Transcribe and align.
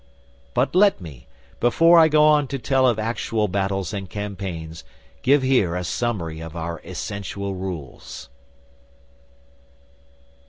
But 0.55 0.73
let 0.75 0.99
me, 0.99 1.27
before 1.59 1.99
I 1.99 2.07
go 2.07 2.23
on 2.23 2.47
to 2.47 2.57
tell 2.57 2.87
of 2.87 2.97
actual 2.97 3.47
battles 3.47 3.93
and 3.93 4.09
campaigns, 4.09 4.83
give 5.21 5.43
here 5.43 5.75
a 5.75 5.83
summary 5.83 6.39
of 6.39 6.55
our 6.55 6.79
essential 6.83 7.53
rules. 7.53 8.27